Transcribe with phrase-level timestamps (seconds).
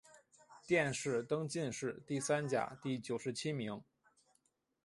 [0.65, 3.83] 殿试登进士第三甲第九十七名。